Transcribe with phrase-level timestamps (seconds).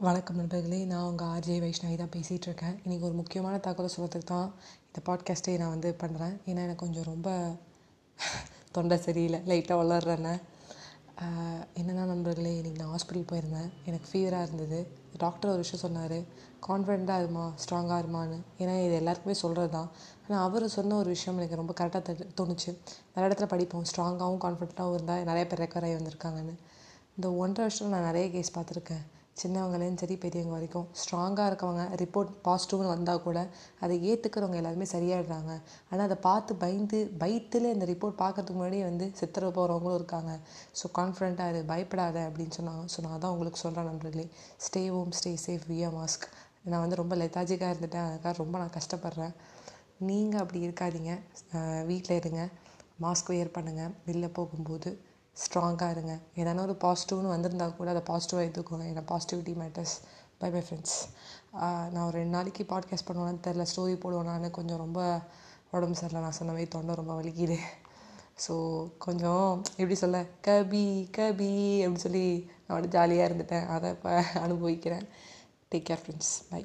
[0.00, 4.54] வணக்கம் நண்பர்களே நான் உங்கள் ஆர்ஜே வைஷ்ணவி தான் பேசிகிட்டு இருக்கேன் இன்றைக்கி ஒரு முக்கியமான தகவலை சொல்கிறதுக்கு தான்
[4.86, 7.56] இந்த பாட்காஸ்ட்டே நான் வந்து பண்ணுறேன் ஏன்னா எனக்கு கொஞ்சம் ரொம்ப
[8.72, 9.40] தொண்டை சரியில்லை.
[9.46, 10.34] லைட்டாக வளர்றேன்னு.
[11.80, 13.72] என்னென்னா நண்பர்களே இன்றைக்கி நான் ஹாஸ்பிட்டல் போயிருந்தேன்.
[13.84, 14.88] எனக்கு ஃபீவராக இருந்தது.
[15.16, 16.16] டாக்டர் ஒரு விஷயம் சொன்னார்.
[16.68, 17.52] கான்ஃபிடெண்ட்டாக இருமா?
[17.64, 18.38] ஸ்ட்ராங்காக இருமான்னு.
[18.58, 19.90] ஏன்னா இது எல்லாருக்குமே சொல்கிறது தான்.
[20.28, 22.70] ஆனால் அவர் சொன்ன ஒரு விஷயம் எனக்கு ரொம்ப கரெக்டாக தோணுச்சு.
[23.14, 23.84] நிறைய இடத்துல படிப்போம்.
[23.92, 26.56] ஸ்ட்ராங்காகவும் கான்ஃபிடெண்ட்டாகவும் இருந்தால் நிறைய பேர் ரெக்கவர் ஆகி வந்திருக்காங்கன்னு.
[27.16, 29.06] இந்த ஒன்றரை வருஷம் நான் நிறைய கேஸ் பார்த்துருக்கேன்.
[29.42, 33.38] சின்னவங்களையும் சரி பெரியவங்க வரைக்கும் ஸ்ட்ராங்காக இருக்கவங்க ரிப்போர்ட் பாசிட்டிவ்னு வந்தால் கூட
[33.84, 35.52] அதை ஏற்றுக்கிறவங்க எல்லாருமே சரியாயிடுறாங்க.
[35.90, 40.32] ஆனால் அதை பார்த்து பயந்து பயத்தில் இந்த ரிப்போர்ட் பார்க்குறதுக்கு முன்னாடியே வந்து சித்திர போகிறவங்களும் இருக்காங்க.
[40.80, 44.26] ஸோ கான்ஃபிடண்ட்டாக இரு பயப்படாத அப்படின்னு சொன்னாங்க ஸோ நான் தான் உங்களுக்கு சொல்கிறேன் நண்பர்களே.
[44.66, 46.26] Stay home stay safe wear mask
[46.70, 48.06] நான் வந்து ரொம்ப லெத்தாஜிக்காக இருந்துட்டேன்.
[48.08, 49.34] அதுக்காக ரொம்ப நான் கஷ்டப்படுறேன்.
[50.08, 51.12] நீங்கள் அப்படி இருக்காதீங்க.
[51.90, 52.42] வீட்டில் இருங்க.
[53.04, 54.90] மாஸ்க் வியர் பண்ணுங்கள் வெளில போகும்போது
[55.42, 56.14] ஸ்ட்ராங்காக இருங்க.
[56.40, 59.96] ஏதான ஒரு பாசிட்டிவ்னு வந்திருந்தால் கூட அதை பாசிட்டிவாக எடுத்துக்கோங்க ஏன்னா positivity matters
[60.40, 60.96] bye bye friends
[61.92, 65.00] நான் ஒரு ரெண்டு நாளைக்கு பாட்காஸ்ட் பண்ணுவேன்னு தெரில ஸ்டோரி போடுவேனான்னு கொஞ்சம் ரொம்ப
[65.70, 66.22] உடம்பு சரியில்லை.
[66.26, 67.58] நான் சொன்ன மாதிரி தொண்டை ரொம்ப வலிக்குது.
[68.44, 68.54] ஸோ
[68.98, 70.18] கொஞ்சம் எப்படி சொல்ல?
[70.46, 70.84] கபி
[71.16, 71.52] கபி
[71.82, 72.26] அப்படின்னு சொல்லி
[72.66, 73.66] நான் வந்து ஜாலியாக இருந்துட்டேன்.
[73.76, 74.12] அதை இப்போ
[74.46, 75.06] அனுபவிக்கிறேன்.
[75.72, 76.62] Take care friends by